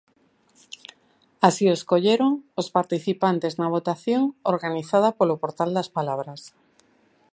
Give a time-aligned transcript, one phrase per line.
[1.47, 6.41] Así o escolleron os participantes na votación organizada polo Portal das Palabras.